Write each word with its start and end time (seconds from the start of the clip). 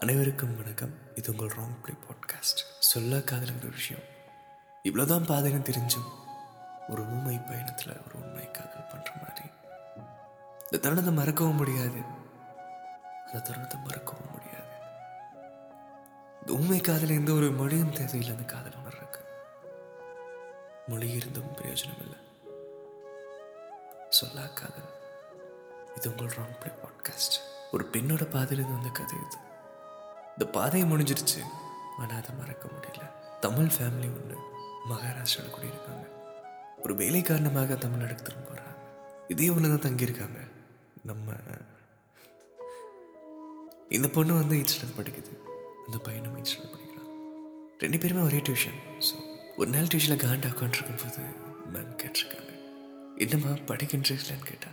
அனைவருக்கும் 0.00 0.56
வணக்கம். 0.56 0.94
இது 1.14 1.30
உங்கள் 1.30 1.56
ராங் 1.56 1.80
பிளே 1.82 1.94
பாட்காஸ்ட் 2.06 2.60
சொல்ல 2.78 3.16
காதலுங்கிற 3.16 3.70
விஷயம். 3.70 4.02
இவ்வளோதான் 4.84 5.30
பாதைன்னு 5.30 5.70
தெரிஞ்சும் 5.70 6.10
ஒரு 6.88 7.02
ஊமை 7.02 7.38
பயணத்தில் 7.38 7.88
ஒரு 7.88 8.24
உண்மை 8.24 8.50
காதல் 8.50 8.86
பண்ணுற 8.88 9.22
மாதிரி. 9.22 9.46
இந்த 10.58 10.76
தருணத்தை 10.78 11.12
மறக்கவும் 11.12 11.54
முடியாது. 11.54 12.00
அந்த 13.26 13.38
தருணத்தை 13.38 13.80
மறக்கவும் 13.80 14.30
முடியாது. 14.30 14.76
இந்த 16.40 16.52
ஊமை 16.52 16.80
காதல் 16.80 17.08
எந்த 17.08 17.32
ஒரு 17.32 17.50
மொழியும் 17.50 17.92
தேவையில்லை. 17.92 18.28
அந்த 18.28 18.42
காதல் 18.42 18.72
உணர்றதுக்கு. 18.72 19.20
மொழி 20.86 21.10
இருந்தும் 21.10 21.56
பிரயோஜனம் 21.56 22.00
இல்லை. 22.00 22.18
சொல்லா 24.10 24.52
காதல். 24.52 24.88
இது 25.96 26.10
உங்கள் 26.10 26.36
ராங் 26.36 26.60
பிளே 26.60 26.72
பாட்காஸ்ட் 26.72 27.38
ஒரு 27.72 27.84
பெண்ணோட 27.92 28.30
பாதையிலிருந்து 28.30 28.82
வந்த 28.82 28.88
கதை 28.88 29.18
இது. 29.26 29.46
இந்த 30.38 30.46
பாதையை 30.56 30.84
முடிஞ்சிருச்சு. 30.90 31.40
ஆனால் 32.00 32.18
அதை 32.18 32.32
மறக்க 32.40 32.64
முடியல. 32.74 33.04
தமிழ் 33.44 33.70
ஃபேமிலி 33.76 34.08
ஒன்று 34.18 34.36
மகாராஷ்டிராவில் 34.90 35.54
குடியிருக்காங்க. 35.54 36.04
ஒரு 36.82 36.92
வேலை 37.00 37.20
காரணமாக 37.28 37.76
தமிழ்நாடுக்கு 37.84 38.26
திரும்ப 38.26 38.44
போகிறாங்க 38.50 38.74
இதே 39.32 39.48
ஒன்று 39.54 39.70
தான் 39.72 39.84
தங்கியிருக்காங்க. 39.86 40.40
நம்ம 41.10 41.34
இந்த 43.96 44.06
பொண்ணு 44.16 44.38
வந்து 44.40 44.60
ஈச்சில் 44.60 44.94
படிக்குது. 45.00 45.32
அந்த 45.86 45.98
பையனும் 46.06 46.38
ஈச்சில் 46.42 46.70
படிக்கிறான். 46.74 47.10
ரெண்டு 47.82 48.00
பேருமே 48.04 48.22
ஒரே 48.28 48.40
டியூஷன் 48.48 48.78
ஸோ 49.08 49.16
ஒரு 49.60 49.68
நாள் 49.74 49.90
டியூஷனில் 49.94 50.22
காண்டா 50.24 50.54
உட்காந்துருக்கும் 50.54 51.02
போது 51.04 51.22
மேம் 51.74 51.98
கேட்டிருக்காங்க. 52.04 52.52
என்னம்மா 53.24 53.52
படிக்கின்றீங்களான்னு 53.72 54.48
கேட்டா 54.52 54.72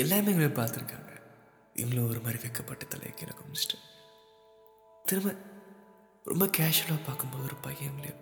எல்லாமே 0.00 0.30
எங்களை 0.34 0.52
பார்த்துருக்காங்க. 0.60 1.10
இவங்களும் 1.80 2.10
ஒரு 2.12 2.22
மாதிரி 2.26 2.40
வைக்கப்பட்ட 2.44 2.84
தலையை 2.92 3.14
கீழே 3.20 3.34
குமிச்சிட்டு 3.40 3.78
திரும்ப 5.08 5.30
ரொம்ப 6.24 6.44
கேஷுவலாக 6.56 7.06
பார்க்கும்போது 7.06 7.42
ஒரு 7.42 7.56
பையன் 7.64 7.88
எங்களையே 7.90 8.14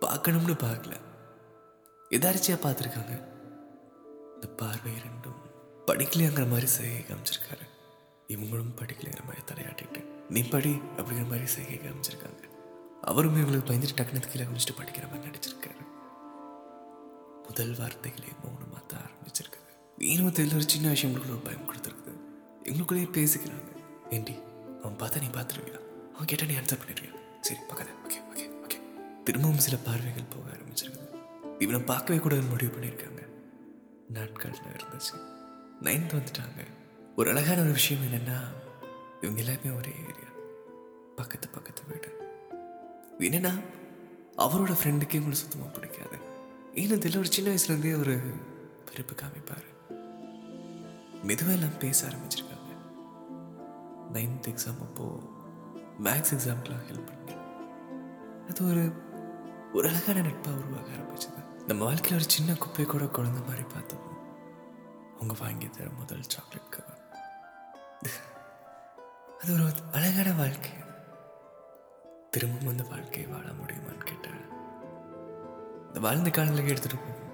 பார்க்கணும்னு 0.00 0.54
பார்க்கல. 0.64 0.94
எதாரிச்சியாக 2.16 2.62
பார்த்துருக்காங்க. 2.64 3.14
இந்த 4.34 4.48
பார்வை 4.60 4.92
ரெண்டும் 5.06 5.40
படிக்கலையாங்கிற 5.86 6.44
மாதிரி 6.52 6.68
செய்கை 6.76 7.00
காமிச்சிருக்காரு. 7.08 7.66
இவங்களும் 8.34 8.76
படிக்கலைங்கிற 8.80 9.24
மாதிரி 9.28 9.42
தலையாட்டிட்டு 9.50 10.00
நீ 10.28 10.40
படி 10.54 10.72
அப்படிங்கிற 10.96 11.26
மாதிரி 11.32 11.46
செய்கை 11.56 11.78
காமிச்சிருக்காங்க. 11.78 12.42
அவரும் 13.10 13.36
இவங்களுக்கு 13.36 13.68
பயந்துட்டு 13.70 13.98
டக்குனத்து 14.00 14.30
கீழே 14.32 14.44
குமிச்சிட்டு 14.48 14.78
படிக்கிற 14.80 15.06
மாதிரி 15.10 15.28
நடிச்சிருக்காரு. 15.28 15.82
முதல் 17.46 17.74
வார்த்தைகளே 17.80 18.30
மௌனமாக 18.42 18.84
தான் 18.86 19.04
ஆரம்பிச்சிருக்குது. 19.08 19.68
வீணும் 19.98 20.54
ஒரு 20.54 20.68
சின்ன 20.72 20.88
விஷயம் 20.94 21.16
உங்களுக்கு 21.16 21.34
ஒரு 21.34 21.44
பயம் 21.48 21.68
கொடுத்துருக்குது. 21.68 22.12
எங்களுக்குள்ளேயே 22.68 23.10
பேசிக்கிறாங்க. 23.18 23.70
ஏண்டி 24.10 24.34
அவன் 24.82 24.96
பார்த்தா 24.96 25.20
நீ 25.20 25.26
பார்த்துருவியா? 25.26 25.80
அவன் 26.12 26.26
கேட்டால் 26.26 26.46
நீ 26.46 26.54
ஆன்சர் 26.54 26.78
பண்ணிடுவியா 26.82 27.14
சரி 27.40 27.60
பார்க்காத. 27.68 27.90
ஓகே 28.08 28.36
ஓகே 28.36 28.50
ஓகே 28.64 28.80
திரும்பவும் 29.24 29.58
சில 29.58 29.76
பார்வைகள் 29.76 30.22
போக 30.28 30.56
ஆரம்பிச்சிருக்குது. 30.56 31.10
இவனை 31.62 31.80
பார்க்கவே 31.80 32.18
கூடாதுன்னு 32.18 32.48
முடிவு 32.48 32.76
பண்ணியிருக்காங்க. 32.76 33.28
நாட்கள் 34.08 34.50
இருந்துச்சு 34.50 35.16
நைன்த் 35.82 36.14
வந்துட்டாங்க. 36.14 36.66
ஒரு 37.16 37.30
அழகான 37.30 37.60
ஒரு 37.60 37.72
விஷயம் 37.72 38.02
என்னென்னா 38.02 38.40
இவங்க 39.20 39.40
எல்லாருமே 39.40 39.70
ஒரே 39.76 39.90
ஏரியா. 39.90 40.30
பக்கத்து 41.16 41.48
பக்கத்து 41.48 41.82
வீடு. 41.88 42.16
என்னென்னா 43.18 43.52
அவரோட 44.38 44.76
ஃப்ரெண்டுக்கே 44.82 45.14
உங்களை 45.14 45.38
சுத்தமாக 45.38 45.70
பிடிக்காது. 45.70 46.16
ஏன்னா 46.72 46.90
இதில் 46.90 47.16
ஒரு 47.16 47.32
சின்ன 47.32 47.50
வயசுலேருந்தே 47.50 47.98
ஒரு 47.98 48.20
வெறுப்பு 48.86 49.14
காமிப்பார். 49.14 49.70
மெதுவாக 51.22 51.56
எல்லாம் 51.56 51.78
பேச 51.78 52.06
ஆரம்பிச்சிருக்காங்க. 52.06 52.61
நைன்த் 54.12 54.48
எக்ஸாம் 54.50 54.80
அப்போது 54.86 55.22
மேக்ஸ் 56.02 56.32
எக்ஸாம்க்கெலாம் 56.34 56.84
ஹெல்ப் 56.88 57.06
பண்ணி 57.06 57.34
அது 58.48 58.60
ஒரு 58.70 58.84
ஒரு 59.72 59.88
அழகான 59.88 60.20
நட்பாக 60.20 60.56
உருவாக 60.56 60.88
ஆரம்பிச்சது. 60.96 61.40
நம்ம 61.66 61.84
வாழ்க்கையில் 61.84 62.18
ஒரு 62.18 62.30
சின்ன 62.30 62.54
குப்பை 62.54 62.84
கூட 62.84 63.04
குழந்த 63.04 63.40
மாதிரி 63.46 63.62
பார்த்தோம். 63.74 64.04
அவங்க 65.14 65.34
வாங்கி 65.38 65.68
தர 65.68 65.88
முதல் 65.98 66.22
சாக்லேட் 66.22 66.70
கவர் 66.70 67.00
அது 69.40 69.52
ஒரு 69.52 69.64
அழகான 69.92 70.32
வாழ்க்கை. 70.32 70.70
திரும்பவும் 72.30 72.68
அந்த 72.68 72.84
வாழ்க்கையை 72.88 73.30
வாழ 73.30 73.46
முடியுமான்னு 73.46 74.04
கேட்டேன். 74.10 74.40
இந்த 75.86 76.00
வாழ்ந்த 76.00 76.30
காலங்களுக்கு 76.30 76.74
எடுத்துகிட்டு 76.74 77.00
போகும் 77.00 77.30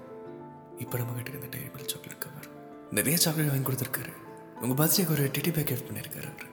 இப்போ 0.77 0.97
நம்ம 0.97 1.13
கிட்ட 1.13 1.31
இந்த 1.31 1.57
டேபிள் 1.57 1.87
சாக்லேட் 1.87 2.23
கவர் 2.25 2.47
நிறைய 2.91 3.17
சாக்லேட் 3.17 3.47
வாங்கி 3.47 3.69
கொடுத்துருக்காரு. 3.69 4.13
உங்கள் 4.61 4.79
பர்த்டேக்கு 4.79 5.11
ஒரு 5.11 5.23
டெட்டி 5.23 5.53
பேக் 5.53 5.69
கிஃப்ட் 5.69 5.89
பண்ணியிருக்காரு 5.89 6.29
அவர். 6.33 6.48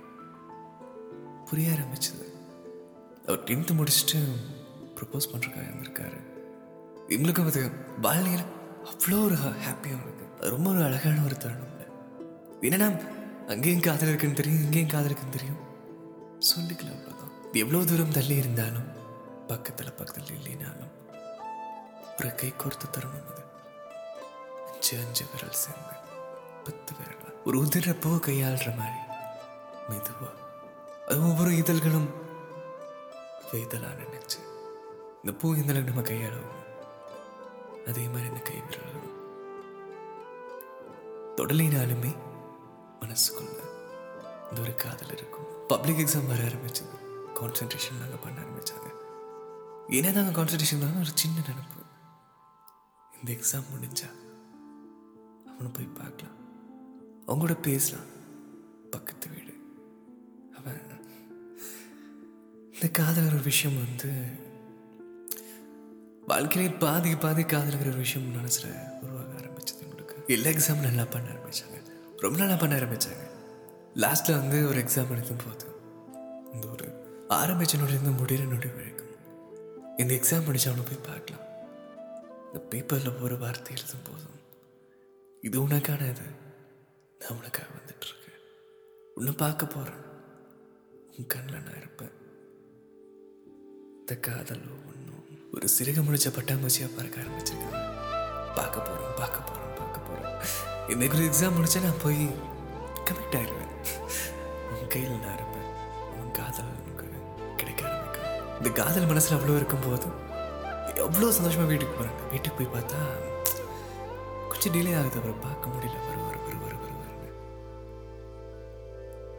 புரிய 1.49 1.75
ஆரம்பிச்சது. 1.75 2.25
அவர் 3.27 3.45
டென்த்து 3.45 3.75
முடிச்சுட்டு 3.79 4.19
ப்ரப்போஸ் 4.97 5.31
பண்ணுறக்காக 5.33 5.67
இருந்திருக்காரு. 5.69 6.19
இவங்களுக்கும் 7.09 7.47
அது 7.47 7.71
வாழ்நிலையில் 8.03 8.53
அவ்வளோ 8.91 9.25
ஒரு 9.25 9.37
ஹாப்பியாக 9.67 10.03
இருக்குது 10.05 10.51
ரொம்ப 10.55 10.71
ஒரு 10.71 10.83
அழகான 10.83 11.23
ஒரு 11.25 11.37
தருணம். 11.37 11.75
என்னன்னா 12.61 12.89
அங்கேயும் 13.49 13.81
காதல் 13.81 14.09
இருக்குன்னு 14.09 14.35
தெரியும் 14.35 14.63
இங்கேயும் 14.63 14.89
காதல் 14.89 15.11
இருக்குன்னு 15.11 15.37
தெரியும். 15.37 15.61
சொல்லிக்கல 16.51 16.93
அவ்வளோதான் 16.95 17.35
எவ்வளோ 17.53 17.85
தூரம் 17.85 18.13
தள்ளி 18.13 18.37
இருந்தாலும் 18.37 18.89
பக்கத்தில் 19.47 19.93
பக்கத்தில் 19.93 20.39
இல்லைனாலும் 20.39 20.93
ஒரு 22.19 22.35
கை 22.35 22.53
கோர்த்து 22.53 22.87
தருணம் 22.91 23.29
அது. 23.33 23.43
அஞ்சு 24.73 24.95
அஞ்சு 25.05 25.25
விரல் 25.33 25.61
சேர்ந்து 25.65 25.95
பத்து 26.65 26.93
விரல்? 26.99 27.43
ஒரு 27.45 27.57
உதிரப்போ 27.63 28.13
கையாளுற 28.29 28.71
மாதிரி 28.77 29.01
மெதுவா. 29.91 30.31
ஒவ்வொரு 31.09 31.57
இதழ்களும் 31.57 32.09
வெய்தலா 33.53 33.89
நினைச்சு 33.89 34.45
இந்த 35.23 35.39
பூ 35.39 35.55
இதழை 35.55 35.83
நம்ம 35.83 36.01
கையாளவும். 36.01 36.55
அதே 37.87 38.07
மாதிரி 38.07 38.29
இந்த 38.29 38.41
கை 38.41 38.63
விரலும் 38.71 39.15
தொடலினாலுமே 41.37 42.17
மனசுக்குள்ள 43.01 43.61
இந்த 44.49 44.61
ஒரு 44.61 44.75
காதல் 44.75 45.13
இருக்கும். 45.13 45.45
பப்ளிக் 45.69 45.97
எக்ஸாம் 45.97 46.27
வர 46.27 46.43
ஆரம்பிச்சது. 46.43 46.95
கான்சென்ட்ரேஷன் 47.35 47.99
நாங்கள் 47.99 48.19
பண்ண 48.23 48.41
ஆரம்பிச்சாங்க. 48.41 48.91
ஏன்னா 49.89 50.13
நாங்கள் 50.13 50.45
கான்சன்ட்ரேஷன் 50.45 50.81
தான் 50.81 50.99
ஒரு 50.99 51.11
சின்ன 51.15 51.41
நினப்பு. 51.41 51.83
இந்த 53.19 53.33
எக்ஸாம் 53.33 53.65
முடிஞ்சா 53.75 54.11
அவனை 55.45 55.71
போய் 55.73 55.85
பார்க்கலாம். 55.85 56.35
அவங்களோட 57.27 57.39
கூட 57.39 57.55
பேசலாம். 57.55 58.05
பக்கத்து 58.91 59.29
வீடு. 59.29 59.55
அவன் 60.59 60.96
இந்த 62.77 62.89
காதலர் 62.89 63.35
ஒரு 63.35 63.43
விஷயம் 63.43 63.77
வந்து 63.77 64.11
வாழ்க்கையிலே 66.27 66.75
பாதி 66.75 67.17
பாதி 67.17 67.43
காதலுங்கிற 67.43 67.89
ஒரு 67.89 67.97
விஷயம் 67.97 68.31
மனசில் 68.31 68.71
உருவாக 69.03 69.33
ஆரம்பிச்சது 69.41 69.83
உங்களுக்கு 69.83 70.25
எல்லா 70.27 70.51
எக்ஸாம் 70.51 70.81
நல்லா 70.81 71.05
பண்ண 71.05 71.31
ஆரம்பித்தாங்க 71.31 71.79
ரொம்ப 72.17 72.39
நல்லா 72.39 72.55
பண்ண 72.55 72.77
ஆரம்பித்தாங்க 72.77 73.25
லாஸ்ட்டில் 73.95 74.39
வந்து 74.41 74.69
ஒரு 74.69 74.81
எக்ஸாம் 74.81 75.11
எழுதும் 75.11 75.43
போது 75.45 75.67
இந்த 76.53 76.67
ஒரு 76.67 76.89
ஆரம்பித்த 77.29 77.77
நொடிந்து 77.77 78.11
முடிகிற 78.11 78.47
நொடி 78.47 78.69
வரைக்கும் 78.69 79.13
இந்த 79.97 80.15
எக்ஸாம் 80.15 80.45
முடிச்சு 80.45 80.71
அவனை 80.71 80.87
போய் 80.87 81.07
பார்க்கலாம். 81.07 81.47
இந்த 82.47 82.61
பேப்பரில் 82.61 83.21
ஒரு 83.21 83.39
வார்த்தை 83.39 83.77
எழுதும் 83.77 84.05
போதும். 84.05 84.39
இது 85.41 85.69
உனக்கான 85.69 86.11
இது. 86.11 86.27
நான் 87.21 87.39
உனக்காக 87.39 87.69
வந்துட்டுருக்கேன் 87.79 88.43
உன்னை 89.15 89.33
பார்க்க 89.33 89.67
போகிறேன் 89.67 90.05
உன் 91.19 91.27
கண்ணில் 91.27 91.63
நான் 91.63 91.77
இருப்பேன். 91.77 92.15
இந்த 94.07 94.17
காதல் 94.27 94.61
ஒன்றும் 94.89 95.23
ஒரு 95.55 95.69
சிறுக 95.73 96.01
முடிச்ச 96.07 96.29
பட்டாம்பூச்சியாக 96.35 96.91
பார்க்க 96.97 97.23
ஆரம்பிச்சிருக்கேன் 97.23 97.73
பார்க்க 98.59 98.85
போகிறோம் 98.89 99.17
பார்க்க 99.21 99.39
போகிறோம் 99.49 99.73
பார்க்க 99.79 100.05
போகிறோம் 100.09 100.37
இன்னைக்கு 100.93 101.17
ஒரு 101.19 101.25
எக்ஸாம் 101.31 101.57
முடிச்சா 101.57 101.81
நான் 101.87 101.99
போய் 102.05 102.21
கனெக்ட் 103.09 103.37
ஆயிடுவேன் 103.39 103.73
உன் 104.71 104.93
கையில் 104.95 105.19
நான் 105.25 105.35
இருப்பேன். 105.39 105.67
உன் 106.21 106.31
காதல் 106.39 106.71
உனக்கு 106.83 107.09
கிடைக்க 107.59 107.83
ஆரம்பிக்கும். 107.89 108.31
இந்த 108.61 108.73
காதல் 108.81 109.11
மனசில் 109.13 109.37
அவ்வளோ 109.39 109.59
இருக்கும்போது 109.61 110.09
எவ்வளோ 111.07 111.33
சந்தோஷமாக 111.41 111.71
வீட்டுக்கு 111.73 111.99
போகிறாங்க 111.99 112.31
வீட்டுக்கு 112.35 112.57
போய் 112.61 112.75
பார்த்தா 112.77 113.03
கொஞ்சம் 114.53 114.75
டிலே 114.79 114.97
ஆகுது. 115.01 115.21
அவரை 115.23 115.37
பார்க்க 115.49 115.75
முடியல. 115.75 115.99
வரும் 116.09 116.27
வரும் 116.29 116.47
வரும் 116.47 116.65
வரும் 116.65 116.83
வரு 116.85 116.95
நேரமாகுது. 116.95 117.33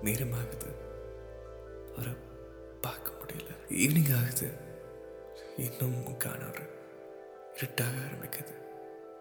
நேரம் 0.07 0.37
ஆகுது 0.41 0.71
அவரை 1.95 2.13
ஈவினிங் 3.69 4.17
ஆகுது. 4.17 4.51
இன்னும் 5.57 6.17
காணவர் 6.17 6.69
இருட்டாக 7.55 7.91
ஆரம்பிக்குது. 7.91 8.53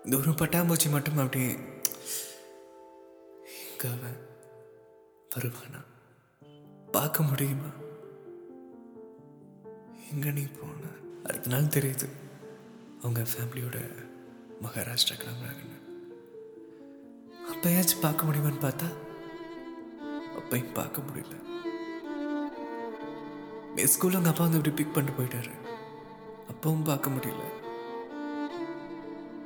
இந்த 0.04 0.16
ஒரு 0.16 0.30
பட்டாம்பூச்சி 0.30 0.90
மட்டும் 0.90 1.16
அப்படியே 1.16 1.50
எங்க 3.70 3.88
அவன் 3.88 4.16
வருவானா? 5.36 5.84
பார்க்க 6.92 7.22
முடியுமா? 7.22 7.68
எங்க 10.12 10.30
நீ 10.30 10.42
போன? 10.60 10.72
அடுத்த 11.24 11.48
நாள் 11.48 11.62
தெரியுது. 11.62 12.08
அவங்க 13.00 13.22
ஃபேமிலியோட 13.22 14.06
மகாராஷ்டிரா 14.62 15.14
கிளம்புறாங்கன்னு. 15.14 15.74
அப்பயாச்சும் 17.52 18.00
பார்க்க 18.00 18.26
முடியுமான்னு 18.26 18.62
பார்த்தா 18.62 18.92
அப்பையும் 20.38 20.72
பார்க்க 20.72 21.02
முடியல. 21.02 21.55
என் 23.76 23.86
ஸ்கூலில் 23.86 24.12
எங்கள் 24.12 24.30
அப்பா 24.30 24.44
வந்து 24.44 24.56
இப்படி 24.56 24.74
பிக் 24.74 24.94
பண்ணிட்டு 24.94 25.22
போயிட்டாரு. 25.22 25.50
அப்பவும் 26.52 26.84
பார்க்க 26.84 27.10
முடியல. 27.10 27.40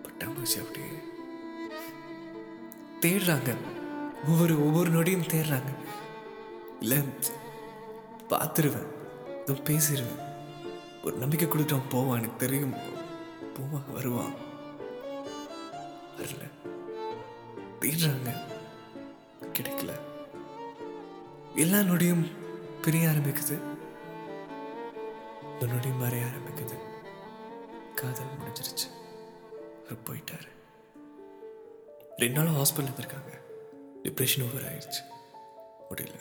பட்டாம்பூச்சி 0.02 0.58
அப்படி 0.58 0.80
தேடுறாங்க. 3.00 3.56
ஒவ்வொரு 4.28 4.66
ஒவ்வொரு 4.66 4.90
நொடியும் 4.90 5.28
தேடுறாங்க. 5.28 5.74
இல்லை 6.80 6.98
பார்த்துருவேன். 8.28 8.86
பேசிடுவேன் 9.46 10.20
ஒரு 11.04 11.16
நம்பிக்கை 11.16 11.48
கொடுத்துட்டான் 11.48 11.88
போவான் 11.90 12.18
எனக்கு 12.18 12.36
தெரியும். 12.36 12.74
போவான் 13.54 13.92
வருவான். 13.92 14.32
வரல. 16.16 16.50
தேடுறாங்க. 17.80 18.36
கிடைக்கல. 19.52 19.92
எல்லா 21.54 21.78
நொடியும் 21.78 22.30
பிரிய 22.82 23.08
ஆரம்பிக்குது. 23.08 23.69
உன்னுடைய 25.60 25.96
மறைய 25.96 26.28
ஆரம்பிக்குது. 26.28 26.76
காதல் 27.94 28.36
முடிஞ்சிருச்சு. 28.38 28.88
அவர் 29.84 30.04
போயிட்டாரு. 30.06 30.48
ரெண்டு 32.16 32.38
நாளும் 32.38 32.56
ஹாஸ்பிட்டல் 32.56 32.90
இருந்திருக்காங்க. 32.90 33.38
டிப்ரெஷன் 34.02 34.50
ஓவர் 34.50 34.62
ஆயிடுச்சு 34.62 35.00
முடியல. 35.90 36.18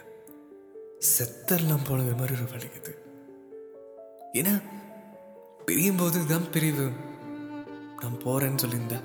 செத்தெல்லாம் 1.17 1.85
போனது 1.87 2.15
மாதிரி 2.15 2.33
ஒரு 2.33 2.43
வலிக்குது 2.43 2.97
ஏன்னா 4.33 4.63
பிரியும் 5.65 5.95
போது 5.95 6.27
தான் 6.27 6.51
பிரிவு. 6.51 6.91
நான் 8.01 8.21
போறேன்னு 8.25 8.63
சொல்லியிருந்தா 8.63 9.01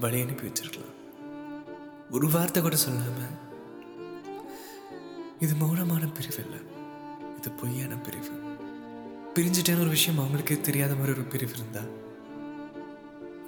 வழி 0.00 0.20
அனுப்பி 0.20 0.48
வச்சிருக்கலாம். 0.48 0.94
ஒரு 2.10 2.30
வார்த்தை 2.30 2.62
கூட 2.62 2.76
சொல்லாம 2.76 3.28
இது 5.40 5.54
மௌனமான 5.54 6.14
பிரிவு 6.14 6.44
இல்லை. 6.44 6.58
இது 7.38 7.50
பொய்யான 7.50 7.96
பிரிவு. 7.96 8.43
பிரிஞ்சுட்டேன்னு 9.34 9.80
ஒரு 9.80 9.88
விஷயம் 9.88 10.24
அவங்களுக்கே 10.24 10.60
தெரியாத 10.60 10.94
மாதிரி 10.94 11.12
ஒரு 11.12 11.22
பிரிவு 11.22 11.52
இருந்தா? 11.52 11.80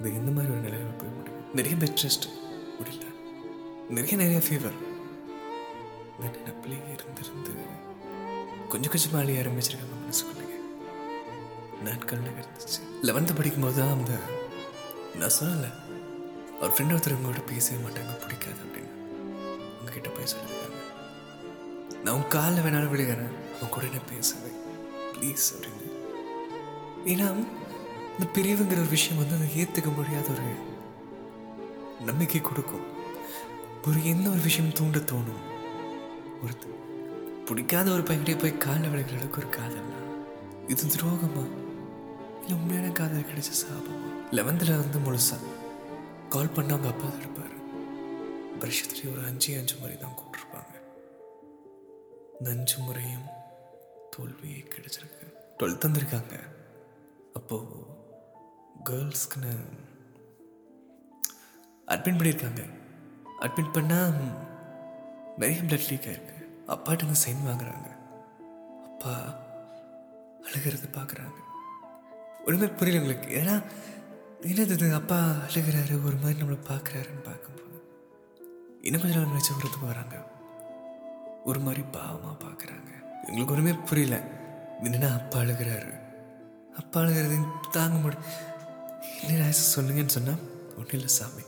இது 0.00 0.14
எந்த 0.14 0.30
மாதிரி 0.30 0.52
ஒரு 0.52 0.62
நிலையில 0.62 0.98
போய் 0.98 1.08
முடியும். 1.08 1.54
நிறைய 1.54 1.76
பெட் 1.76 2.04
ரெஸ்ட் 2.04 2.26
முடியல. 2.78 3.04
நிறைய 3.88 4.16
நிறைய 4.16 4.38
ஃபீவர் 4.38 4.72
நினைப்பிலே 6.20 6.78
இருந்திருந்து 6.94 7.52
கொஞ்சம் 8.68 8.90
கொஞ்சமாக 8.90 9.24
அழிய 9.24 9.40
ஆரம்பிச்சிருக்காங்க 9.40 9.94
மனசுக்குள்ளேயே. 10.00 10.60
நாட்கள் 11.84 12.18
நகர்ந்துச்சு. 12.18 12.80
லெவன்த்து 13.02 13.36
படிக்கும்போது 13.36 13.76
தான் 13.78 13.92
அந்த 13.92 14.12
நான் 15.14 15.36
சொல்லலை. 15.40 15.70
அவர் 16.60 16.70
ஃப்ரெண்ட் 16.70 16.96
ஒருத்தர் 16.96 17.16
உங்களோட 17.16 17.46
பேசவே 17.46 17.82
மாட்டாங்க. 17.82 18.20
பிடிக்காது 18.20 18.60
அப்படின்னு. 18.66 18.92
உங்ககிட்ட 19.78 20.08
போய் 20.08 20.32
சொல்லியிருக்காங்க 20.32 20.74
நான் 22.04 22.14
உன் 22.14 22.28
காலில் 22.28 22.62
வேணாலும் 22.62 22.90
விழுகிறேன். 22.90 23.34
அவன் 23.56 23.70
கூட 23.70 23.84
என்ன 23.84 24.00
பேசுவேன் 24.14 24.64
ப்ளீஸ் 25.16 25.46
அப்படின்னு. 25.54 25.92
ஏன்னா 27.12 27.28
இந்த 28.14 28.26
பிரிவுங்கிற 28.34 28.78
ஒரு 28.80 28.88
விஷயம் 28.88 29.18
வந்து 29.18 29.36
அதை 29.36 29.48
ஏற்றுக்க 29.62 29.94
முடியாத 29.94 30.30
ஒரு 30.30 30.48
நம்பிக்கை 32.04 32.40
கொடுக்கும். 32.40 32.86
ஒரு 33.86 34.04
என்ன 34.04 34.30
ஒரு 34.30 34.40
விஷயம் 34.40 34.72
தூண்ட 34.72 34.98
தோணும்? 34.98 35.42
ஒருத்தர் 36.44 36.74
பிடிக்காத 37.44 37.90
ஒரு 37.90 38.02
பையன்கிட்டே 38.02 38.38
போய் 38.38 38.58
காலில் 38.58 38.90
விழுகிற 38.90 39.12
அளவுக்கு 39.12 39.42
ஒரு 39.42 39.50
காதல்னா 39.56 40.00
இது 40.68 40.86
துரோகமா? 40.86 41.44
இல்லை 42.40 42.56
உண்மையான 42.58 42.88
காதல் 42.92 43.28
கிடைச்ச 43.30 43.52
சாபமா? 43.60 44.10
லெவன்த்தில் 44.30 44.82
வந்து 44.82 44.98
முழுசா 45.06 45.36
கால் 46.28 46.54
பண்ண 46.54 46.72
அவங்க 46.72 46.88
அப்பா 46.88 47.08
தான் 47.08 47.18
இருப்பார். 47.18 47.54
வருஷத்துலேயே 48.60 49.12
ஒரு 49.12 49.26
அஞ்சு 49.26 49.58
அஞ்சு 49.58 49.74
முறை 49.80 49.98
தான் 49.98 50.16
கூப்பிட்டுருப்பாங்க. 50.18 50.74
இந்த 52.38 52.50
அஞ்சு 52.50 52.78
முறையும் 52.78 53.26
தோல்வியே 54.16 54.66
கிடைச்சிருக்கு. 54.68 55.32
டுவெல்த் 55.58 55.86
வந்திருக்காங்க 55.86 56.40
அப்போது 57.34 57.64
கேர்ள்ஸ்க்குன்னு 58.84 59.54
அட்மிட் 61.86 62.18
பண்ணியிருக்காங்க. 62.18 62.70
அட்மிட் 63.40 63.74
பண்ணால் 63.74 64.14
நிறைய 65.36 65.62
பிளட் 65.62 65.88
லீக் 65.90 66.06
ஆயிருக்கு 66.06 66.34
அப்பாட்ட 66.70 67.14
சைன் 67.26 67.46
வாங்குறாங்க. 67.46 67.96
அப்பா 68.84 69.34
அழுகிறது 70.44 70.88
பார்க்குறாங்க. 70.92 71.34
ஒன்றுமே 72.46 72.74
புரியல 72.74 73.02
உங்களுக்கு. 73.02 73.36
ஏன்னா 73.36 73.62
என்னது 74.40 74.70
இது 74.70 74.94
அப்பா 74.94 75.30
அழுகிறாரு 75.30 76.04
ஒரு 76.04 76.16
மாதிரி 76.16 76.42
நம்மளை 76.42 76.58
பார்க்குறாருன்னு 76.68 77.22
பார்க்கும்போது 77.22 77.64
இன்னும் 78.82 79.00
கொஞ்சம் 79.00 79.22
நாள் 79.22 79.36
நினச்சி 79.36 79.56
விருதுக்கு 79.56 79.86
வராங்க. 79.86 80.26
ஒரு 81.44 81.60
மாதிரி 81.60 81.84
பாவமாக 81.92 82.36
பார்க்குறாங்க. 82.44 83.05
எங்களுக்கு 83.26 83.54
ஒன்றுமே 83.54 83.78
புரியல. 83.78 84.22
என்னென்னா 84.82 85.14
அப்பா 85.14 85.38
அழுகிறாரு? 85.38 86.00
அப்பா 86.76 87.00
அழுகிறது 87.00 87.38
தாங்க 87.70 87.98
முடியும் 87.98 88.24
என்ன 89.22 89.46
சொல்லுங்கன்னு 89.48 90.06
சொன்னால் 90.06 90.38
ஒன்றும் 90.68 90.92
இல்லை 90.92 91.08
சாமி. 91.08 91.42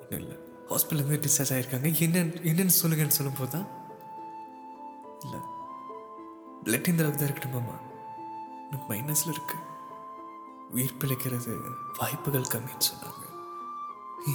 ஒன்றும் 0.00 0.20
இல்லை. 0.20 0.36
ஹாஸ்பிட்டலேருந்து 0.68 1.24
டிஸ்சார்ஜ் 1.24 1.54
ஆகிருக்காங்க 1.56 1.98
என்ன 1.98 2.18
என்னன்னு 2.18 2.70
சொல்லுங்கன்னு 2.82 3.16
சொல்லும்போது 3.18 3.50
தான். 3.50 3.66
இல்லை. 5.22 5.38
பிளட் 6.64 6.88
இந்த 6.88 7.02
அளவுக்கு 7.02 7.26
தான் 7.26 7.34
இருக்கட்டுமாம்மா 7.34 7.76
எனக்கு 8.70 8.94
மைனஸில் 8.94 9.28
இருக்கு. 9.28 9.56
உயிர் 10.70 10.96
பிழைக்கிறது 10.98 11.60
வாய்ப்புகள் 11.98 12.52
கம்மின்னு 12.54 12.88
சொன்னாங்க. 12.90 13.22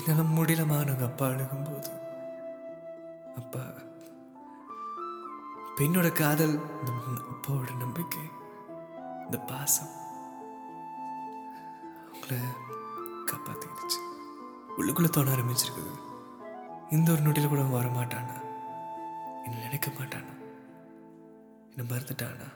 என்னால் 0.08 0.26
முடியலமா 0.26 0.86
நாங்கள் 0.86 1.08
அப்பா 1.08 1.28
அழுகும்போது. 1.28 1.92
அப்பா 3.36 3.60
பெண்ணோட 5.80 6.12
காதல் 6.12 6.56
இந்த 6.80 6.92
அப்பாவோட 7.32 7.78
நம்பிக்கை 7.78 8.22
இந்த 9.26 9.38
பாசம் 9.38 9.92
அவங்கள 12.14 12.40
காப்பாத்திடுச்சு 13.32 14.00
உள்ளுக்குள்ள 14.78 15.10
தோண 15.10 15.30
ஆரம்பிச்சிருக்குது. 15.32 15.94
இந்த 16.92 17.12
ஒரு 17.12 17.22
நொடியில் 17.22 17.50
கூட 17.50 17.62
வர 17.62 17.88
மாட்டானா 17.90 18.36
என்னை 19.44 19.60
நினைக்க 19.62 19.92
மாட்டானா? 19.92 20.36
என்னை 21.70 21.84
மறந்துட்டானா? 21.90 22.48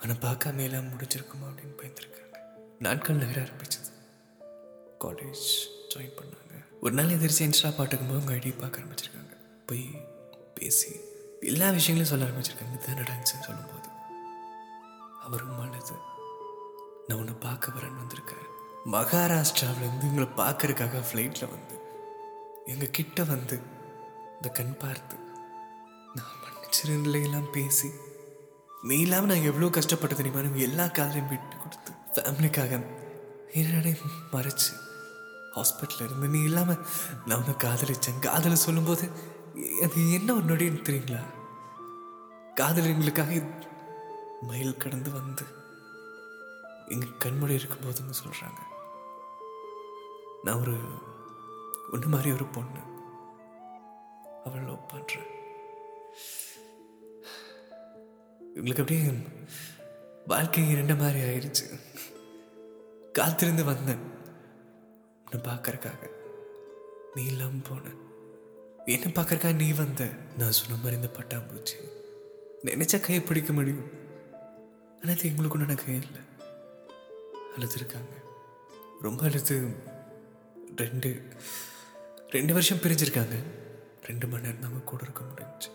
ஆனால் 0.00 0.16
பார்க்காம 0.16 0.62
எல்லாம் 0.62 0.88
முடிஞ்சிருக்குமா 0.88 1.46
அப்படின்னு 1.50 1.78
பயந்துருக்காங்க. 1.82 2.36
நாட்கள் 2.78 3.16
நகர 3.16 3.40
ஆரம்பிச்சது. 3.40 3.92
காலேஜ் 5.00 5.46
ஜாயின் 5.94 6.18
பண்ணாங்க. 6.20 6.64
ஒரு 6.80 6.94
நாள் 6.94 7.08
எதிர்த்து 7.08 7.46
இன்ஸ்டா 7.46 7.76
பாட்டுக்கும் 7.76 8.08
போது 8.08 8.22
அவங்க 8.22 8.34
ஐடி 8.34 8.58
பார்க்க 8.58 8.80
ஆரம்பிச்சிருக்காங்க. 8.80 9.34
போய் 9.66 9.86
பேசி 10.54 10.90
எல்லா 11.42 11.70
விஷயங்களையும் 11.70 12.12
சொல்ல 12.12 12.24
ஆரம்பிச்சிருக்காங்க. 12.24 12.74
இதுதான் 12.74 13.04
நடந்துச்சுன்னு 13.04 13.46
சொல்லும்போது. 13.46 13.88
அவரும் 15.20 15.56
மனது 15.56 15.94
நான் 17.08 17.18
உன்னை 17.18 17.34
பார்க்க 17.34 17.72
வரேன்னு 17.72 18.02
வந்திருக்காரு 18.02 18.46
மகாராஷ்டிராவிலேருந்து 18.86 20.08
எங்களை 20.10 20.28
பார்க்கறதுக்காக 20.36 21.02
ஃப்ளைட்டில் 21.08 21.50
வந்து 21.50 21.80
எங்கள் 22.64 22.90
கிட்ட 22.90 23.24
வந்து 23.24 23.60
இந்த 24.34 24.48
கண் 24.48 24.76
பார்த்து 24.76 25.16
நான் 26.14 26.36
மன்னிச்சிருந்தெல்லாம் 26.42 27.52
பேசி 27.52 27.90
நீ 28.82 29.00
இல்லாமல் 29.00 29.36
நான் 29.36 29.46
எவ்வளோ 29.46 29.68
கஷ்டப்பட்டு 29.68 30.16
தெரியுமா? 30.16 30.40
எல்லா 30.40 30.84
காதலையும் 30.84 31.28
விட்டு 31.28 31.56
கொடுத்து 31.56 31.92
ஃபேமிலிக்காக 32.14 32.86
என்னடே 33.52 33.96
மறைச்சு 34.32 34.72
ஹாஸ்பிட்டலில் 35.56 36.04
இருந்து 36.04 36.28
நீ 36.28 36.42
இல்லாமல் 36.42 36.86
நான் 37.26 37.38
உன்னை 37.38 37.54
காதலிச்சேன். 37.54 38.18
காதலை 38.18 38.56
சொல்லும்போது 38.56 39.10
அது 39.82 40.12
என்ன 40.12 40.34
ஒரு 40.34 40.44
நொடின்னு 40.44 40.86
தெரியுங்களா? 40.88 41.22
காதல் 42.58 42.90
எங்களுக்காக 42.92 43.32
மயில் 44.48 44.80
கடந்து 44.82 45.10
வந்து 45.16 45.44
எங்கள் 46.92 47.20
கண்மொழி 47.24 47.54
இருக்கும்போதுன்னு 47.58 48.20
சொல்கிறாங்க 48.20 48.60
நான் 50.44 50.60
ஒரு 50.60 50.74
ஒன்று 51.92 52.08
மாதிரி 52.12 52.30
ஒரு 52.36 52.46
பொண்ணு. 52.56 52.82
அவள் 54.46 54.66
லவ் 54.68 54.90
பண்ணுறேன் 54.92 55.30
எங்களுக்கு 58.56 58.82
அப்படியே 58.82 59.04
வாழ்க்கை 60.32 60.64
இரண்ட 60.74 60.94
மாதிரி 61.02 61.20
ஆயிடுச்சு 61.28 61.66
காத்திருந்து 63.18 63.64
வந்தேன். 63.70 64.04
உன்னை 65.24 65.40
பார்க்கறக்காக 65.50 66.10
நீ 67.14 67.22
இல்லாமல் 67.32 67.66
போனேன் 67.68 68.00
என்ன 68.94 69.06
பார்க்கறக்காக 69.16 69.54
நீ 69.62 69.68
வந்த. 69.82 70.02
நான் 70.38 70.58
சொன்ன 70.58 70.78
மாதிரி 70.82 70.98
இந்த 71.00 71.10
பட்டாம்பூச்சி. 71.18 71.78
நினைச்சா 72.64 73.00
கையை 73.00 73.22
பிடிக்க 73.22 73.52
முடியும். 73.52 73.90
ஆனால் 75.00 75.16
அது 75.16 75.28
எங்களுக்கு 75.28 75.58
ஒன்று 75.58 75.74
கை 75.74 75.94
இல்லை. 75.94 76.20
அழுதுருக்காங்க. 77.56 78.22
ரொம்ப 79.00 79.22
அழுது. 79.22 79.74
ரெண்டு 80.76 81.22
ரெண்டு 82.30 82.52
வருஷம் 82.52 82.78
பிரிஞ்சிருக்காங்க. 82.78 83.42
ரெண்டு 84.02 84.26
மணி 84.26 84.42
நேரம் 84.42 84.60
நம்ம 84.60 84.78
கூட 84.78 85.02
இருக்க 85.02 85.22
முடிஞ்சு. 85.22 85.68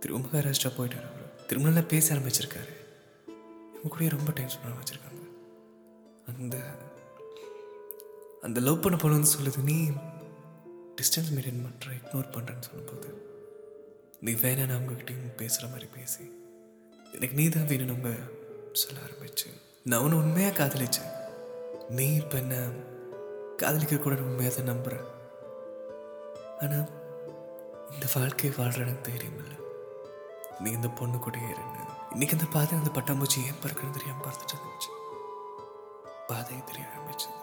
திரும்ப 0.00 0.28
மகாராஷ்டிரா 0.28 0.72
போயிட்டாரு 0.72 1.08
அவர். 1.10 1.44
திரும்ப 1.46 1.80
பேச 1.80 2.14
ஆரம்பிச்சிருக்காரு. 2.14 2.76
இவங்க 3.68 3.96
கூட 3.96 4.08
ரொம்ப 4.08 4.32
டைம் 4.34 4.48
ஸ்பெண்ட் 4.48 4.62
பண்ண 4.62 4.76
அந்த 6.38 6.62
அந்த 8.42 8.60
லவ் 8.60 8.82
பண்ண 8.82 8.98
பொண்ணு 8.98 9.26
சொல்லுது 9.38 9.62
நீ 9.62 9.88
டிஸ்டன்ஸ் 10.96 11.32
மெயின்டைன் 11.34 11.66
பண்ணுற 11.66 11.90
இக்னோர் 11.90 12.30
பண்ணுறேன்னு 12.30 12.60
சொல்லும்போது 12.60 13.27
நீ 14.22 14.32
வேணா 14.42 14.64
நான் 14.66 14.80
உங்ககிட்டயும் 14.80 15.34
பேசுகிற 15.40 15.64
மாதிரி 15.72 15.88
பேசி. 15.96 16.24
எனக்கு 17.16 17.36
நீ 17.38 17.44
தான் 17.48 17.68
வேணும்னு 17.70 18.12
சொல்ல 18.80 18.96
ஆரம்பிச்சு. 19.06 19.48
நான் 19.90 20.02
உன்னை 20.04 20.16
உண்மையாக 20.18 20.56
காதலிச்சேன். 20.58 21.12
நீ 21.96 22.06
இப்போ 22.14 22.36
என்ன 22.36 22.56
காதலிக்க 23.60 23.96
கூட 23.96 24.16
உண்மையாக 24.28 24.54
தான் 24.56 24.70
நம்புகிறேன் 24.72 25.06
ஆனால் 26.62 26.88
இந்த 27.94 28.06
வாழ்க்கையை 28.14 28.52
வாழ்கிற 28.58 28.84
எனக்கு 28.84 29.06
தைரியம் 29.08 29.38
இல்லை 29.42 29.56
நீ 30.62 30.70
இந்த 30.78 30.88
பொண்ணு 31.00 31.18
கூட 31.18 31.38
ஏறுன்னு 31.50 31.84
இன்னைக்கு 32.12 32.36
அந்த 32.38 32.48
பாதை 32.56 32.78
அந்த 32.78 32.90
பட்டாம்பூச்சி 32.96 33.38
ஏன் 33.48 33.60
பறக்கணும் 33.62 33.96
தெரியாமல் 33.96 34.26
பார்த்துட்டு 34.26 34.54
இருந்துச்சு. 34.56 34.92
பாதை 36.30 36.58
தெரிய 36.70 36.84
ஆரம்பிச்சது. 36.90 37.38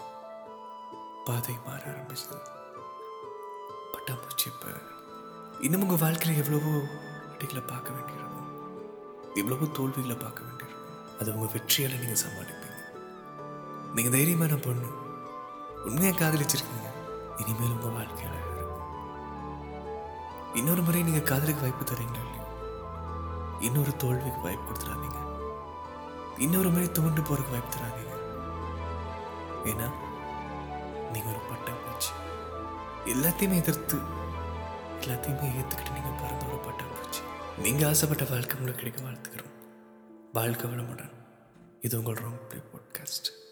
பாதை 1.30 1.56
மாற 1.68 1.84
ஆரம்பிச்சது. 1.94 2.40
பட்டாம்பூச்சி 3.94 4.48
இப்போ 4.54 4.72
இன்னும் 5.60 5.82
உங்கள் 5.82 5.98
வாழ்க்கையில் 5.98 6.44
எவ்வளவோ 6.44 6.72
அடிகளை 7.34 7.68
பார்க்க 7.68 7.94
வேண்டியிருக்கும். 7.96 8.48
எவ்வளவோ 9.34 9.66
தோல்விகளை 9.66 10.18
பார்க்க 10.18 10.44
வேண்டியிருக்கும். 10.44 11.20
அது 11.20 11.34
உங்கள் 11.34 11.54
வெற்றியால் 11.56 12.00
நீங்கள் 12.00 12.24
சமாளிப்பீங்க. 12.24 12.80
நீங்கள் 13.96 14.16
தைரியமான 14.16 14.62
பொண்ணு. 14.62 14.90
உண்மையாக 15.86 16.18
காதலிச்சிருக்கீங்க. 16.22 16.90
இனிமேல் 17.38 17.76
உங்கள் 17.76 17.96
வாழ்க்கையில் 17.98 18.34
இன்னொரு 20.60 20.82
முறை 20.82 21.04
நீங்கள் 21.04 21.30
காதலுக்கு 21.30 21.62
வாய்ப்பு 21.62 21.86
தரீங்களா 21.86 22.22
இல்லையா? 22.26 22.46
இன்னொரு 23.60 23.96
தோல்விக்கு 23.96 24.42
வாய்ப்பு 24.42 24.68
கொடுத்துடாதீங்க. 24.68 25.20
இன்னொரு 26.38 26.70
முறை 26.70 26.92
துவண்டு 26.92 27.22
போறதுக்கு 27.22 27.56
வாய்ப்பு 27.56 27.74
தராதீங்க. 27.76 28.14
ஏன்னா 29.72 29.88
நீங்க 31.12 31.28
ஒரு 31.34 31.42
பட்டாம்பூச்சி 31.50 32.12
எல்லாத்தையுமே 33.14 33.56
எதிர்த்து 33.64 33.98
எல்லாத்தையுமே 35.06 35.48
ஏற்றுக்கிட்டு 35.48 35.94
நீங்கள் 35.94 36.20
பிறந்த 36.22 36.46
ஒரு 36.46 36.58
போச்சு. 36.94 37.22
நீங்கள் 37.58 37.88
ஆசைப்பட்ட 37.88 38.24
வாழ்க்கை 38.24 38.58
உங்களுக்கு 38.58 38.84
கிடைக்க 38.84 39.02
வாழ்த்துக்கிறோம். 39.02 39.54
வாழ்க்கை 40.34 40.70
வளமுடன். 40.70 41.12
இது 41.82 41.98
உங்கள் 41.98 42.14
ரொம்ப 42.14 42.38
ப்ளே 42.38 42.60
பாட்காஸ்ட் 42.60 43.45